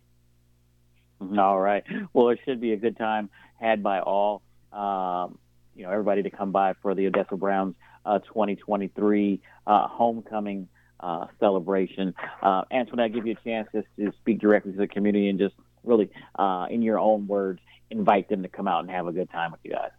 All 1.38 1.60
right. 1.60 1.84
Well, 2.14 2.30
it 2.30 2.40
should 2.46 2.62
be 2.62 2.74
a 2.74 2.78
good 2.78 2.98
time 2.98 3.30
had 3.60 3.82
by 3.82 4.00
all. 4.00 4.42
Um, 4.72 5.38
you 5.76 5.84
know, 5.84 5.92
everybody 5.92 6.24
to 6.24 6.30
come 6.30 6.52
by 6.52 6.74
for 6.82 6.94
the 6.96 7.08
Odessa 7.08 7.36
Browns 7.36 7.76
uh, 8.06 8.20
2023 8.20 9.42
uh, 9.66 9.88
homecoming 9.88 10.68
uh, 11.04 11.28
celebration. 11.40 12.16
Uh, 12.42 12.64
Antwanette, 12.72 13.04
I 13.04 13.08
give 13.10 13.28
you 13.28 13.36
a 13.40 13.44
chance 13.44 13.68
just 13.74 13.88
to 14.00 14.12
speak 14.22 14.40
directly 14.40 14.72
to 14.72 14.78
the 14.78 14.88
community 14.88 15.30
and 15.30 15.38
just 15.38 15.56
really, 15.84 16.10
uh, 16.40 16.68
in 16.70 16.82
your 16.82 16.98
own 16.98 17.28
words, 17.28 17.60
invite 17.90 18.30
them 18.30 18.42
to 18.44 18.50
come 18.50 18.68
out 18.68 18.80
and 18.80 18.90
have 18.90 19.06
a 19.08 19.12
good 19.12 19.30
time 19.30 19.52
with 19.52 19.60
you 19.64 19.72
guys. 19.72 19.92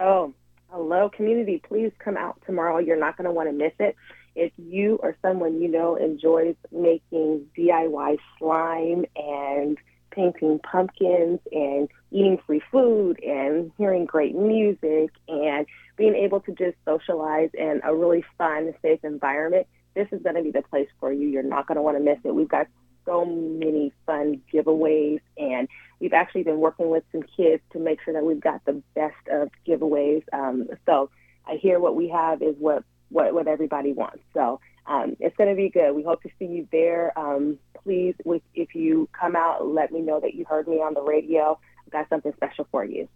Oh, 0.00 0.34
hello, 0.70 1.10
community. 1.10 1.62
Please 1.68 1.92
come 1.98 2.16
out 2.16 2.40
tomorrow. 2.46 2.78
You're 2.78 2.98
not 2.98 3.16
going 3.16 3.26
to 3.26 3.32
want 3.32 3.48
to 3.48 3.52
miss 3.52 3.72
it. 3.78 3.94
If 4.34 4.52
you 4.56 4.98
or 5.00 5.16
someone 5.22 5.60
you 5.60 5.68
know 5.68 5.94
enjoys 5.94 6.56
making 6.72 7.46
DIY 7.56 8.16
slime 8.38 9.04
and 9.14 9.78
painting 10.10 10.58
pumpkins 10.60 11.40
and 11.52 11.88
eating 12.10 12.38
free 12.46 12.62
food 12.72 13.22
and 13.22 13.70
hearing 13.76 14.06
great 14.06 14.34
music 14.34 15.10
and 15.28 15.66
being 15.96 16.14
able 16.14 16.40
to 16.40 16.52
just 16.52 16.76
socialize 16.84 17.50
in 17.54 17.80
a 17.84 17.94
really 17.94 18.24
fun, 18.36 18.74
safe 18.82 19.00
environment, 19.04 19.66
this 19.94 20.08
is 20.10 20.22
going 20.22 20.34
to 20.34 20.42
be 20.42 20.50
the 20.50 20.62
place 20.62 20.88
for 20.98 21.12
you. 21.12 21.28
You're 21.28 21.42
not 21.42 21.66
going 21.66 21.76
to 21.76 21.82
want 21.82 21.96
to 21.96 22.02
miss 22.02 22.18
it. 22.24 22.34
We've 22.34 22.48
got 22.48 22.66
so 23.06 23.24
many 23.24 23.92
fun 24.06 24.40
giveaways, 24.52 25.20
and 25.36 25.68
we've 26.00 26.12
actually 26.12 26.42
been 26.42 26.58
working 26.58 26.90
with 26.90 27.04
some 27.12 27.22
kids 27.36 27.62
to 27.72 27.78
make 27.78 27.98
sure 28.04 28.14
that 28.14 28.24
we've 28.24 28.40
got 28.40 28.64
the 28.64 28.82
best 28.94 29.14
of 29.30 29.50
giveaways. 29.66 30.22
Um, 30.32 30.68
so 30.86 31.10
I 31.46 31.56
hear 31.56 31.78
what 31.78 31.94
we 31.94 32.08
have 32.08 32.42
is 32.42 32.56
what 32.58 32.84
what 33.10 33.34
what 33.34 33.46
everybody 33.46 33.92
wants. 33.92 34.22
So 34.32 34.60
um, 34.86 35.16
it's 35.20 35.36
going 35.36 35.50
to 35.50 35.56
be 35.56 35.70
good. 35.70 35.92
We 35.92 36.02
hope 36.02 36.22
to 36.22 36.30
see 36.38 36.46
you 36.46 36.68
there. 36.72 37.16
Um, 37.18 37.58
please, 37.82 38.14
if 38.54 38.74
you 38.74 39.08
come 39.18 39.36
out, 39.36 39.66
let 39.66 39.92
me 39.92 40.00
know 40.00 40.20
that 40.20 40.34
you 40.34 40.44
heard 40.44 40.66
me 40.66 40.76
on 40.76 40.94
the 40.94 41.02
radio. 41.02 41.58
I've 41.86 41.92
got 41.92 42.08
something 42.08 42.32
special 42.36 42.66
for 42.70 42.84
you. 42.84 43.08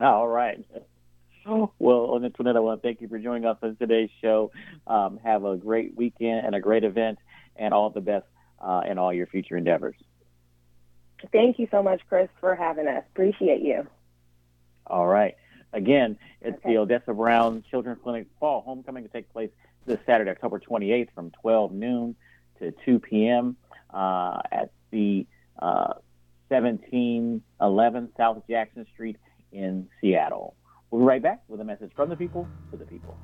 All 0.00 0.28
right. 0.28 0.64
Well, 1.46 2.18
Antwanette, 2.20 2.56
I 2.56 2.60
want 2.60 2.82
to 2.82 2.86
thank 2.86 3.00
you 3.00 3.08
for 3.08 3.18
joining 3.18 3.46
us 3.46 3.56
on 3.62 3.76
today's 3.76 4.10
show. 4.20 4.52
Um, 4.86 5.18
have 5.24 5.44
a 5.44 5.56
great 5.56 5.96
weekend 5.96 6.44
and 6.46 6.54
a 6.54 6.60
great 6.60 6.84
event, 6.84 7.18
and 7.56 7.72
all 7.72 7.90
the 7.90 8.00
best 8.00 8.26
uh, 8.60 8.82
in 8.88 8.98
all 8.98 9.12
your 9.12 9.26
future 9.26 9.56
endeavors. 9.56 9.96
Thank 11.32 11.58
you 11.58 11.68
so 11.70 11.82
much, 11.82 12.00
Chris, 12.08 12.28
for 12.40 12.54
having 12.54 12.86
us. 12.86 13.04
Appreciate 13.12 13.62
you. 13.62 13.86
All 14.86 15.06
right. 15.06 15.36
Again, 15.72 16.18
it's 16.40 16.58
okay. 16.58 16.70
the 16.70 16.78
Odessa 16.78 17.14
Brown 17.14 17.62
Children's 17.70 18.00
Clinic 18.02 18.26
Fall 18.40 18.62
Homecoming 18.62 19.04
to 19.04 19.08
take 19.08 19.32
place 19.32 19.50
this 19.86 19.98
Saturday, 20.04 20.30
October 20.30 20.58
28th 20.58 21.08
from 21.14 21.30
12 21.42 21.72
noon 21.72 22.16
to 22.58 22.72
2 22.84 22.98
p.m. 22.98 23.56
Uh, 23.92 24.40
at 24.50 24.72
the 24.90 25.26
uh, 25.60 25.94
1711 26.48 28.08
South 28.16 28.42
Jackson 28.48 28.86
Street 28.92 29.16
in 29.52 29.88
Seattle. 30.00 30.54
We'll 30.90 31.02
be 31.02 31.06
right 31.06 31.22
back 31.22 31.42
with 31.48 31.60
a 31.60 31.64
message 31.64 31.92
from 31.96 32.10
the 32.10 32.16
people 32.16 32.52
to 32.72 32.78
the 32.78 32.86
people. 32.86 33.20